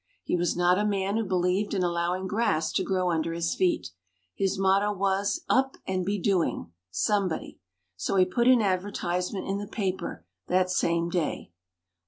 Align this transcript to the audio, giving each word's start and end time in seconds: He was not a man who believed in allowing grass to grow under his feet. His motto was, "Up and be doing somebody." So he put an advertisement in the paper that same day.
He 0.23 0.35
was 0.35 0.57
not 0.57 0.79
a 0.79 0.83
man 0.83 1.15
who 1.15 1.23
believed 1.23 1.75
in 1.75 1.83
allowing 1.83 2.25
grass 2.25 2.71
to 2.71 2.83
grow 2.83 3.11
under 3.11 3.33
his 3.33 3.53
feet. 3.53 3.91
His 4.33 4.57
motto 4.57 4.91
was, 4.91 5.41
"Up 5.47 5.77
and 5.85 6.03
be 6.03 6.17
doing 6.17 6.71
somebody." 6.89 7.59
So 7.97 8.15
he 8.15 8.25
put 8.25 8.47
an 8.47 8.63
advertisement 8.63 9.47
in 9.47 9.59
the 9.59 9.67
paper 9.67 10.25
that 10.47 10.71
same 10.71 11.09
day. 11.09 11.51